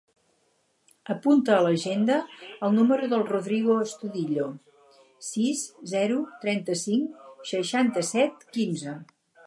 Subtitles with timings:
[1.15, 2.15] Apunta a l'agenda
[2.67, 4.47] el número del Rodrigo Estudillo:
[5.29, 5.63] sis,
[5.95, 8.97] zero, trenta-cinc, seixanta-set, quinze.